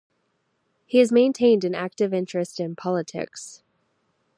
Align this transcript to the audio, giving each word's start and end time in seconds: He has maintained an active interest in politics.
He 0.87 0.97
has 0.97 1.11
maintained 1.11 1.63
an 1.63 1.75
active 1.75 2.11
interest 2.11 2.59
in 2.59 2.75
politics. 2.75 3.61